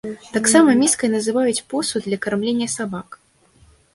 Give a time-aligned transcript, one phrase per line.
[0.35, 3.09] Таксама міскай называюць посуд для кармлення сабак.